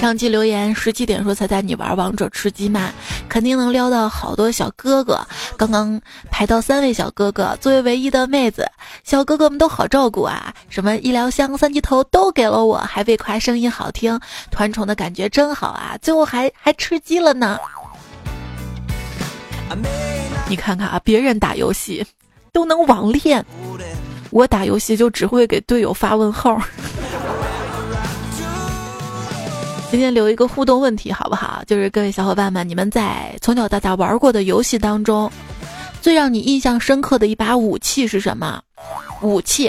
[0.00, 2.90] 上期留言十七点说才带你玩王者吃鸡吗？
[3.28, 5.20] 肯定能撩到好多小哥哥。
[5.56, 8.66] 刚刚排到三位小哥哥，作为唯一的妹子，
[9.04, 10.52] 小哥哥们都好照顾啊！
[10.68, 14.18] 什么医疗箱、三级头都给了我，还被夸声音好听，
[14.50, 15.96] 团宠的感觉真好啊！
[16.02, 17.58] 最后还还吃鸡了呢。
[20.48, 22.04] 你看看啊，别人打游戏
[22.52, 23.44] 都能网恋，
[24.30, 26.60] 我打游戏就只会给队友发问号。
[29.90, 31.64] 今天留一个互动问题好不好？
[31.66, 35.30] 就是各位小伙伴们，你们在从小到大玩过的游戏当中，
[36.00, 38.62] 最让你印象深刻的一把武器是什么？
[39.20, 39.68] 武器，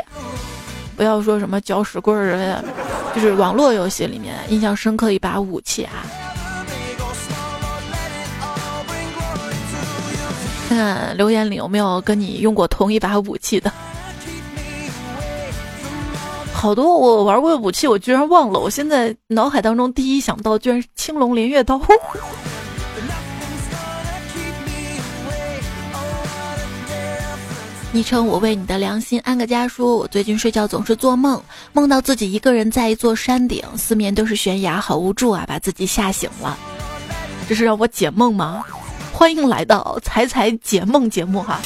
[0.95, 2.63] 不要说什么搅屎棍儿，
[3.15, 6.05] 就是网络游戏里面印象深刻的一把武器啊。
[10.69, 13.73] 看看留言里有没有跟你用过同一把武器的。
[16.53, 18.59] 好多我玩过的武器，我居然忘了。
[18.59, 21.81] 我现在脑海当中第一想到，居然是青龙偃月刀。
[27.93, 31.41] 昵称我为你的良心安个家说，我最近睡觉总是做梦，
[31.73, 36.57] 梦到自己一个人在一座山顶，四面都是悬崖，好无助啊，把自己吓醒了。
[37.49, 38.63] 这是让我解梦吗？
[39.11, 41.59] 欢迎来到彩彩解梦节目哈。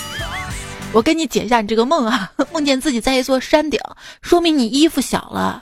[0.96, 3.78] 我跟你解一下你这个梦啊， 梦见自己在一座山顶，
[4.22, 5.62] 说明你衣服小了。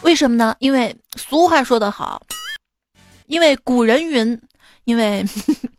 [0.00, 0.56] 为什么呢？
[0.60, 2.22] 因为俗话说得好，
[3.26, 4.40] 因为古人云，
[4.84, 5.22] 因为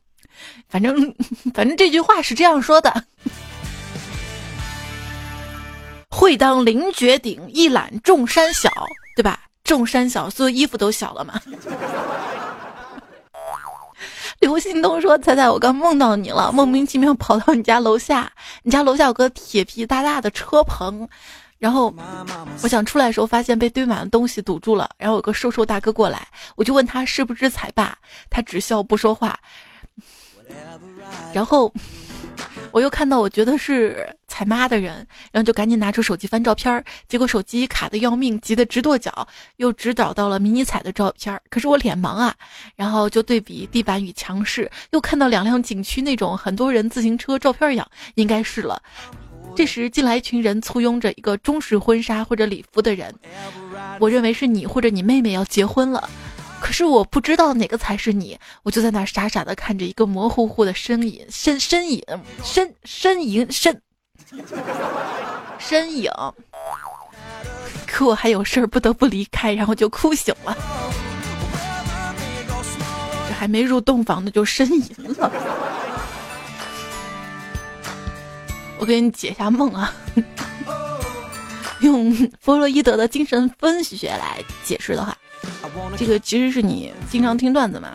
[0.70, 0.96] 反正
[1.56, 3.06] 反正这句话是这样说的：
[6.12, 8.70] 会当凌绝顶，一览众山小，
[9.16, 9.40] 对吧？
[9.64, 11.42] 众山小，所有衣服都小了嘛。
[14.44, 18.30] 刘心东说：“彩彩，我刚梦到你了，莫名其妙跑到你家楼下，
[18.64, 21.08] 你家楼下有个铁皮大大的车棚，
[21.60, 21.94] 然后
[22.62, 24.90] 我想出来的时候，发现被堆满了东西堵住了。
[24.98, 26.28] 然后有个瘦瘦大哥过来，
[26.58, 27.98] 我就问他是不是彩爸，
[28.30, 29.40] 他只笑不说话。
[31.32, 31.74] 然后。”
[32.74, 34.96] 我又看到我觉得是彩妈的人，
[35.32, 41.40] 然后就赶紧拿出手机翻照片儿，结果手机卡的要命，急得直跺脚，又只找到了迷你彩的照片儿。
[41.52, 42.34] 可是我脸盲啊，
[42.76, 48.82] 然后就对比地板与墙饰，又看到两辆景区那种很多人自行车照片样，应该是了。
[49.56, 53.14] 这时进来一群人，簇拥着一个中式婚纱或者礼服的人，
[54.00, 56.10] 我认为是你或者你妹妹要结婚了。
[56.64, 62.02] 可是我不知道哪个才是你，我就在那傻傻的看着一个模糊糊的身影，身身影，
[62.42, 63.82] 身身影身
[65.60, 66.10] 身影。
[67.86, 70.58] 可我还有事儿不得不离开，然后就哭醒了。
[73.28, 75.30] 这还没入洞房呢，就呻吟了。
[78.80, 79.94] 我给你解一下梦啊，
[81.82, 85.14] 用弗洛伊德的精神分析学来解释的话。
[85.98, 87.90] 这个其实是你经常听段子嘛，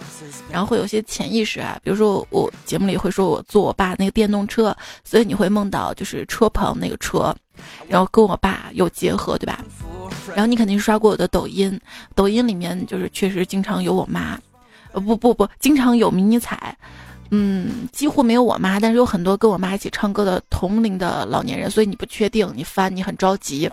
[0.51, 7.35] 然后会有些潜意识啊，比如说我节目里会说我坐我爸那个电动车，所以你会梦到就是车棚那个车，
[7.89, 9.65] 然后跟我爸有结合，对吧？
[10.35, 11.79] 然后你肯定是刷过我的抖音，
[12.15, 14.39] 抖音里面就是确实经常有我妈，
[14.93, 16.77] 呃不不不，经常有迷你彩，
[17.31, 23.71] 嗯，几乎没有我妈，但是有很多跟我妈一起唱歌的同龄的老年人，所以你不确定，你翻你很着急。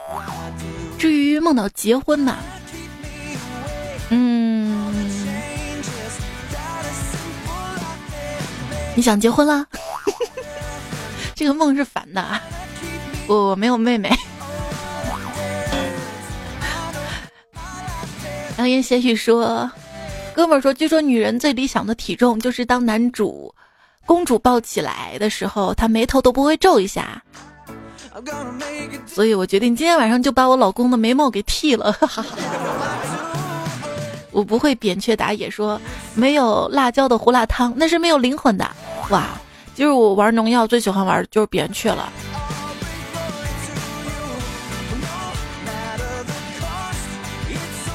[0.97, 2.37] 至于梦到结婚嘛。
[4.09, 4.93] 嗯，
[8.95, 9.65] 你想结婚了？
[11.35, 12.23] 这个梦是反的，
[13.27, 14.09] 我我没有妹妹。
[18.57, 19.69] 杨言些语说，
[20.33, 23.53] 哥们儿说，据说女人最理想的体重就是当男主
[24.05, 27.21] 公主抱起来的时候，她眉头都不会皱一下。
[29.05, 31.93] 所以我决定今天晚上就把我老公的眉毛给剃了。
[34.35, 35.79] 我不会扁鹊打野说
[36.13, 38.69] 没有辣椒的胡辣汤，那是没有灵魂的。
[39.09, 39.29] 哇，
[39.73, 42.11] 就是我玩农药最喜欢玩的就是扁鹊了。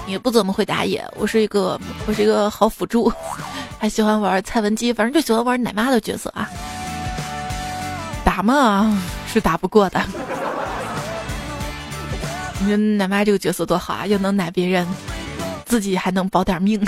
[0.06, 3.12] 也不怎么会打野，我是一个我是一个好辅助，
[3.78, 6.48] 还喜欢玩蔡文姬，反正就喜欢玩奶妈的角色啊。
[8.24, 8.98] 打嘛
[9.30, 10.02] 是打不过的，
[12.60, 14.86] 你说奶妈这个角色多好啊，又能奶别人，
[15.70, 16.84] 自己还能保点命。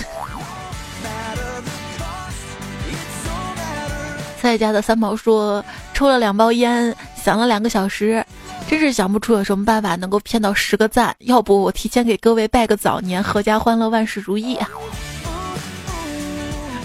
[4.41, 5.65] 蔡家的三毛说
[5.95, 8.27] ：“抽了两包烟，想了两个小时，
[8.69, 11.15] 真是想不出有什么办法能够骗到十个赞。
[11.21, 14.59] 要不我提前给各位拜个早年，阖家欢乐，万事如意！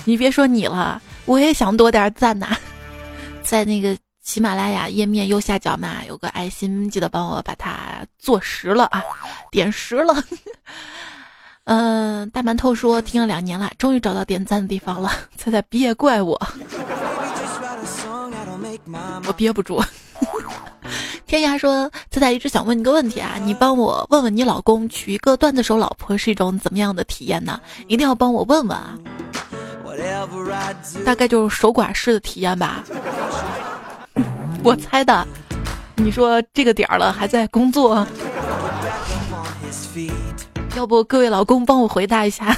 [0.06, 2.56] 你别说你了，我也想多点赞呐。
[3.42, 9.04] 在那个喜马拉雅页面右下角嘛，有个爱心，记得帮我把它做实了啊，
[9.50, 10.14] 点实了。
[11.70, 15.12] 嗯，大馒头说听了两年了，终于找到点赞的地方了。
[15.36, 16.42] 猜猜别怪我。”
[19.28, 19.84] 我憋不住。
[21.28, 27.60] 天涯说：“仔仔一直想问你个问题啊，你帮我问问你老公娶一个段子手老婆是一种怎么样的体验呢？
[27.88, 28.98] 一定要帮我问问啊。
[31.06, 32.82] 大概就是守寡式的体验吧。
[34.64, 35.28] 我猜的。
[35.98, 38.08] 你说这个点儿了还在工作，
[40.78, 42.56] 要不各位老公帮我回答一下。”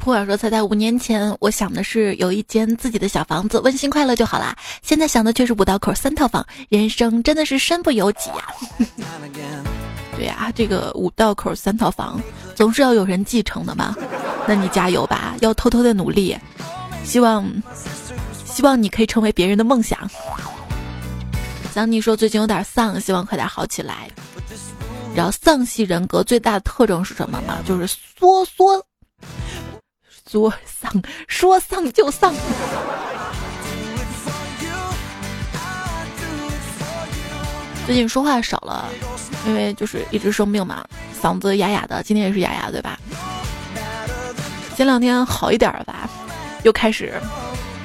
[0.00, 4.56] 破尔说：“猜猜五年前，我想的是有一间自己的小房子，温馨快乐就好啦。
[4.80, 8.48] 现在想的却是五道口三套房，人生真的是身不由己呀。
[10.16, 12.18] ”对呀，这个五道口三套房
[12.54, 13.94] 总是要有人继承的嘛。
[14.46, 16.34] 那你加油吧，要偷偷的努力，
[17.04, 17.46] 希望
[18.46, 20.10] 希望你可以成为别人的梦想。
[21.74, 24.08] 想你说最近有点丧，希望快点好起来。
[25.14, 27.58] 然后丧系人格最大的特征是什么吗？
[27.66, 28.84] 就是缩缩。
[30.30, 30.92] 说丧，
[31.26, 32.34] 说丧就丧。
[37.86, 38.90] 最近说话少了，
[39.46, 40.86] 因为就是一直生病嘛，
[41.18, 42.02] 嗓子哑哑的。
[42.02, 43.00] 今天也是哑哑，对吧？
[44.76, 46.08] 前两天好一点了吧，
[46.62, 47.14] 又开始。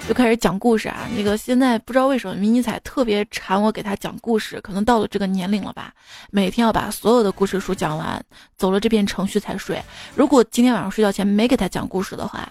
[0.08, 1.08] 就开始讲故事啊！
[1.16, 5.94] 那个现在不知道为什么迷你彩特别馋我给他讲故事，可能到了这个年龄了吧，
[6.30, 8.22] 每天要把所有的故事书讲完，
[8.58, 9.82] 走了这遍程序才睡。
[10.14, 12.48] 如果今天晚上睡觉前没给他讲故事的话，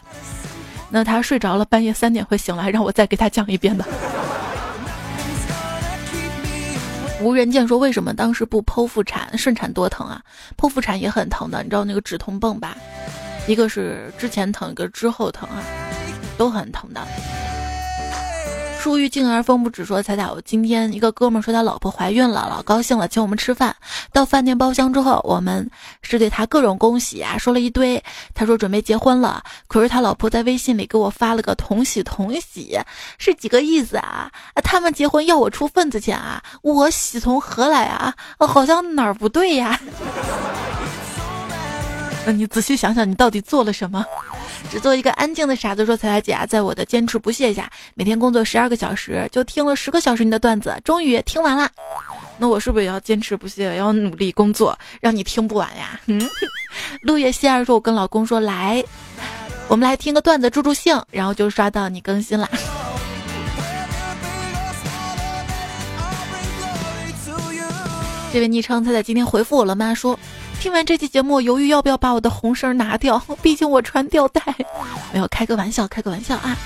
[0.88, 3.84] 那他睡着了，半夜三点会醒来，让我再给他讲一遍的。
[7.20, 9.36] 无人见说为什么当时不剖腹产？
[9.36, 10.20] 顺产多疼啊！
[10.56, 12.76] 剖腹产也很疼的，你知道那个止痛泵吧？
[13.46, 15.62] 一个是之前疼，一个之后疼啊，
[16.36, 17.06] 都很疼的。
[18.82, 23.76] 树欲静而风不止，说彩彩，我今天一个哥们说他老婆怀孕了，老高兴了，请我们吃饭。
[24.12, 25.70] 到饭店包厢之后，我们
[26.02, 28.02] 是对他各种恭喜啊，说了一堆。
[28.34, 32.76] 他说准备结婚了，可是他老婆在微信里给我发了个同喜同喜，
[33.18, 34.28] 是几个意思啊？
[34.64, 36.42] 他们结婚要我出份子钱啊？
[36.62, 38.12] 我喜从何来啊？
[38.38, 39.78] 好像哪儿不对呀？
[42.24, 44.04] 那你仔细想想，你到底做了什么？
[44.70, 51.68] 只做一个安静的傻子，说：“彩彩姐啊，在我的坚持不懈下，每天工作十二个小时，就听了十个小时你的段子，终于听完了。
[52.38, 56.22] 那我是不是也要坚持不懈，要努力工作，让你听不完呀？” 嗯，
[57.02, 58.82] 陆叶希儿说：“我跟老公说，来，
[59.66, 62.48] 我们来听个段子助助兴，然后就刷到你更新了。
[68.32, 69.92] ”这位昵称，他在今天回复我了吗？
[69.92, 70.16] 说。
[70.62, 74.40] 听完这期节目，犹豫要不要把我的红绳拿掉， 毕竟我穿吊带。
[75.12, 76.56] 没有开个玩笑，开个玩笑啊。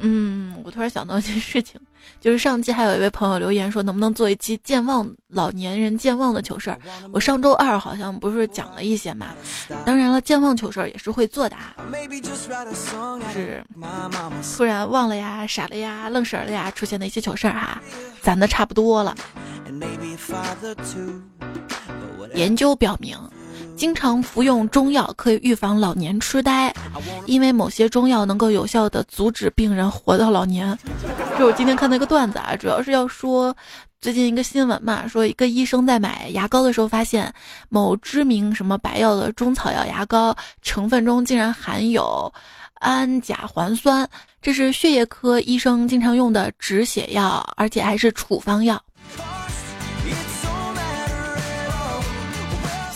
[0.00, 1.80] 嗯，我突然想到一件事情。
[2.20, 6.78] 就是上期还有一位朋友留言说，能不能做一期健忘老年人健忘的糗事儿？
[7.12, 9.28] 我上周二好像不是讲了一些嘛。
[9.86, 11.74] 当然了，健忘糗事儿也是会做的啊，
[12.22, 12.34] 就，
[13.32, 13.64] 是
[14.56, 17.80] 突然忘了呀、傻了呀、愣神了呀，出现的一些糗事儿哈，
[18.20, 19.16] 攒的差不多了。
[22.34, 23.16] 研究表明。
[23.74, 26.72] 经常服用中药可以预防老年痴呆，
[27.26, 30.78] 因为某些中药能够有效的阻止病人活到老年。
[31.36, 33.56] 这我今天看到一个段子啊，主要是要说
[34.00, 37.32] 最近一个新闻嘛，说一个医生在买牙膏的时候发现
[37.70, 42.32] 某知名什么白药的中草药牙膏成分中竟然含有
[42.74, 44.08] 氨甲环酸，
[44.40, 48.80] 这是血液科医生经常用的止血药，而且还是处方药。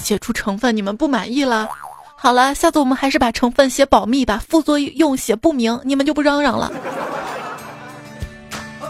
[0.07, 1.69] 写出成分，你们不满意了？
[2.15, 6.71] 好了，下次我们还是把成分写保密吧，副作用写不明，你们就不嚷嚷了。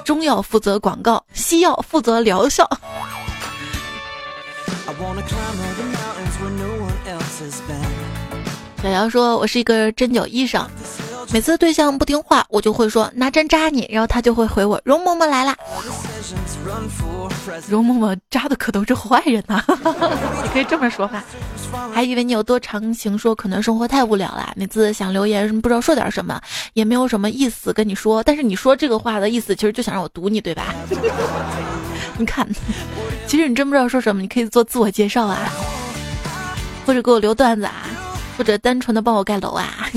[0.05, 2.69] 中药负责广告，西药负责疗效。
[8.83, 10.69] 小姚说：“我是一个针灸医生，
[11.33, 15.57] 每次对象不听话，我就会说拿针扎你，然后他就会回我容嬷嬷来啦。”
[17.69, 19.63] 容嬷嬷扎的可都是坏人呐，
[20.43, 21.23] 你 可以这么说话。
[21.93, 26.41] 还以为你有多长情，说可能生活太无聊了，每次想留言不知道说点什么，
[26.75, 28.23] 也没有什么意思跟你说。
[28.23, 30.75] 但是你说这个话的意思，其实就想让我读你，对吧？
[32.19, 32.47] 你看，
[33.27, 35.51] 其实你真不知道说什么，你可以做自我介绍啊，
[36.87, 37.87] 或者给我留段子啊，
[38.39, 39.89] 或者单纯的帮我盖楼啊。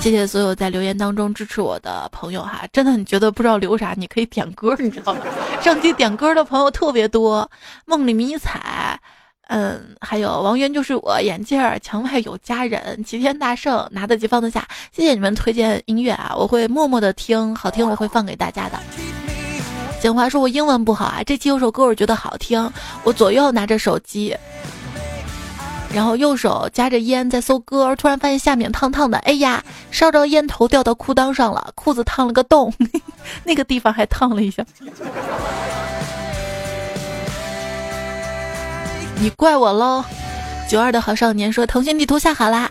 [0.00, 5.20] 谢谢所有在留言当中支持我的朋友哈，真的你觉得不知道留啥，你可以点歌，你知道吗？
[5.60, 7.48] 上期点歌的朋友特别多，
[7.84, 8.98] 梦里迷彩，
[9.48, 14.66] 嗯，还有王源就是我，眼镜儿，墙外有佳人，齐天大圣，拿得起放得下。
[14.90, 18.80] 谢谢你们推荐音乐啊，我会默默的听，好听我会放给大家的。
[20.00, 22.72] 简华说我英文不好啊，这期有首歌我觉得好听，
[23.04, 24.34] 我左右拿着手机。
[25.92, 32.72] 然后右手夹着烟在搜歌，突然发现下面烫烫的，哎呀，烧着烟头掉到裤裆上了，裤子烫了个洞，
[33.42, 34.64] 那个地方还烫了一下。
[39.18, 40.04] 你怪我喽！
[40.68, 42.70] 九二的好少年说腾讯地图下好啦，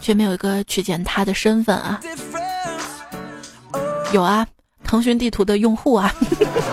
[0.00, 2.00] 却没有一个取见他的身份啊。
[4.12, 4.44] 有啊，
[4.82, 6.12] 腾讯地图的用户啊。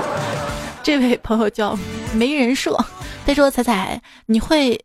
[0.81, 1.77] 这位朋友叫
[2.11, 2.75] 没人设，
[3.25, 4.83] 他说彩彩你会。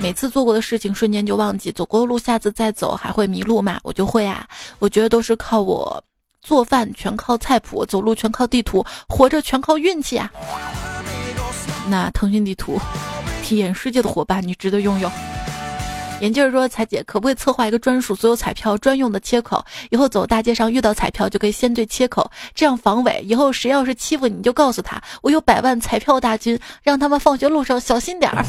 [0.00, 3.78] 每次做过的事情瞬间就忘记，走过的路下次再走还会迷路吗？
[3.82, 4.46] 我就会啊，
[4.78, 6.02] 我觉得都是靠我
[6.40, 10.32] 做饭全靠菜谱，走路全靠地图，活着全靠运气啊。
[11.88, 12.80] 那腾讯地图，
[13.42, 15.10] 体验世界的伙伴，你值得拥有。
[16.22, 19.64] 眼镜说：“彩姐，可不可以策划一个专属所有彩票专用的切口？
[19.90, 23.22] 以后走大街上遇到彩票就可以先对切口，这样防伪。
[23.26, 28.44] 以后谁要是欺负你，就告诉他我有百万彩票大军，让他们放学路上小心点儿。”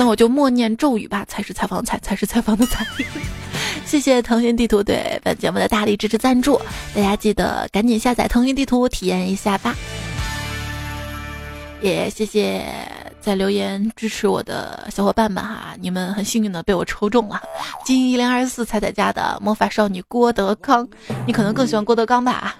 [0.00, 2.86] 那我就默念咒语吧，才是采访采，才是采访的采。
[3.84, 6.58] 谢谢腾讯地图对本节目的大力支持赞助，
[6.94, 9.76] 大家记得赶紧下载腾讯地图体验一下吧。
[11.82, 12.64] 也谢谢。
[13.20, 17.40] 在留言支持我的小伙伴们哈，你们很幸运的被我抽中了，
[17.84, 20.88] 金一零二四彩彩家的魔法少女郭德纲，
[21.26, 22.56] 你可能更喜欢郭德纲吧？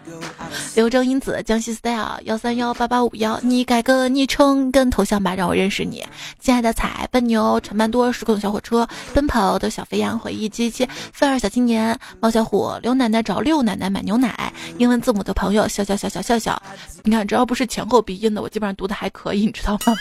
[0.75, 6.07] 刘正英子江西 style 幺三幺八八五幺，你改个昵称跟头像吧，让我认识你。
[6.39, 16.63] 亲爱的彩笨牛陈曼多时空小火车奔跑的小肥羊回忆机器菲儿小青年猫小虎刘奶奶找六奶奶买牛奶英文字母的朋友笑笑笑笑笑笑，
[17.03, 19.97] 你看只要不是前后鼻音的，我基本上读的还可以，你知道吗？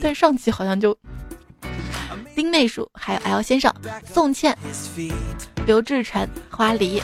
[0.00, 0.96] 但上期好像就
[2.34, 3.72] 丁内叔，还有 L 先生、
[4.04, 4.56] 宋茜、
[5.66, 7.02] 刘志成、花梨、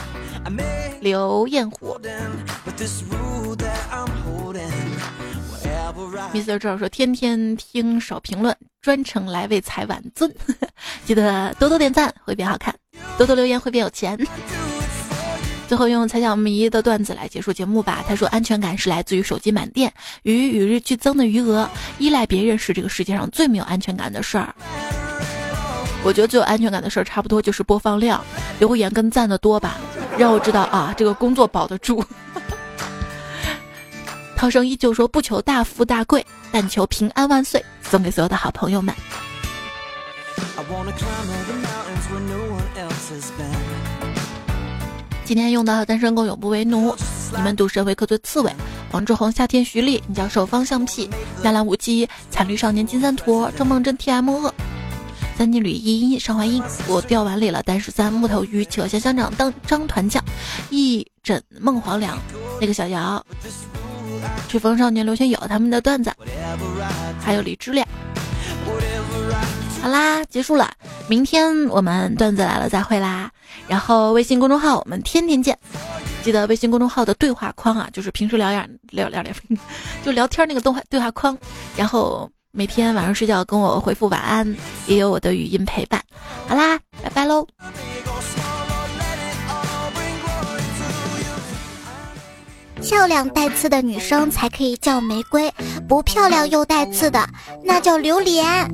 [1.01, 1.99] 刘艳虎。
[6.33, 6.57] Mr.
[6.57, 10.33] 赵说：“天天听少评论，专程来为财晚尊，
[11.05, 12.73] 记得多多点赞会变好看，
[13.17, 14.17] 多多留言会变有钱。”
[15.67, 18.03] 最后用猜小迷的段子来结束节目吧。
[18.07, 19.91] 他说：“安全感是来自于手机满电
[20.23, 24.53] 与与日俱增的余额，依赖别人是这个世界上最没有安全感的事儿。”
[26.03, 28.23] 我觉得最有安全感的事儿，差不多就是播放量、
[28.59, 29.77] 留言跟赞的多吧，
[30.17, 32.03] 让我知道啊，这个工作保得住。
[34.37, 38.93] 涛声依旧说：“不求大富大贵，但求平安万岁。”送给所有的好朋友们。
[45.25, 46.95] 今天用到单身狗永不为奴，
[47.35, 48.55] 你们赌神维克最刺猬，
[48.91, 51.09] 王志宏夏天徐丽，你叫手方向屁，
[51.41, 54.53] 纳兰无忌惨绿少年金三坨，郑梦真 T M 恶，
[55.35, 60.23] 三金吕依依上淮阴，我掉碗里了单十三木头鱼企鹅香香长当张团将，
[60.69, 62.19] 一枕梦黄粱，
[62.61, 63.25] 那个小姚，
[64.47, 66.13] 吹风少年刘轩友他们的段子，
[67.19, 67.83] 还有李知了。
[69.85, 70.73] 好啦，结束了。
[71.07, 73.29] 明天我们段子来了再会啦。
[73.67, 75.55] 然后微信公众号我们天天见，
[76.23, 79.31] 记得微信公众号的对话框啊，就是平时聊样聊聊聊，
[80.03, 81.37] 就聊天那个动画对话框。
[81.77, 84.57] 然后每天晚上睡觉跟我回复晚安，
[84.87, 86.01] 也有我的语音陪伴。
[86.47, 87.45] 好啦，拜拜喽。
[92.81, 95.53] 漂亮带刺的女生才可以叫玫瑰，
[95.87, 97.29] 不漂亮又带刺的
[97.63, 98.67] 那叫榴莲。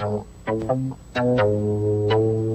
[0.00, 0.26] Thank
[1.16, 2.49] you.